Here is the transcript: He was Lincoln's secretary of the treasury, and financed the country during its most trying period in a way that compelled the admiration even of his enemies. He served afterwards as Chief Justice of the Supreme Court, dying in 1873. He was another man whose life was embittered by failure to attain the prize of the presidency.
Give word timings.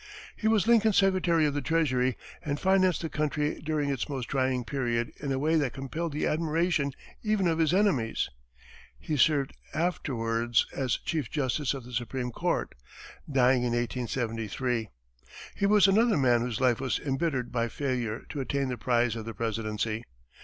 He 0.35 0.47
was 0.47 0.65
Lincoln's 0.65 0.97
secretary 0.97 1.45
of 1.45 1.53
the 1.53 1.61
treasury, 1.61 2.17
and 2.43 2.59
financed 2.59 3.03
the 3.03 3.07
country 3.09 3.61
during 3.61 3.91
its 3.91 4.09
most 4.09 4.25
trying 4.27 4.63
period 4.65 5.11
in 5.19 5.31
a 5.31 5.37
way 5.37 5.57
that 5.57 5.73
compelled 5.75 6.11
the 6.13 6.25
admiration 6.25 6.93
even 7.21 7.47
of 7.47 7.59
his 7.59 7.71
enemies. 7.71 8.27
He 8.97 9.15
served 9.15 9.53
afterwards 9.75 10.65
as 10.75 10.97
Chief 11.05 11.29
Justice 11.29 11.75
of 11.75 11.83
the 11.83 11.93
Supreme 11.93 12.31
Court, 12.31 12.73
dying 13.31 13.57
in 13.59 13.73
1873. 13.73 14.89
He 15.53 15.65
was 15.67 15.87
another 15.87 16.17
man 16.17 16.41
whose 16.41 16.59
life 16.59 16.81
was 16.81 16.97
embittered 16.97 17.51
by 17.51 17.67
failure 17.67 18.21
to 18.29 18.41
attain 18.41 18.69
the 18.69 18.79
prize 18.79 19.15
of 19.15 19.25
the 19.25 19.35
presidency. 19.35 20.03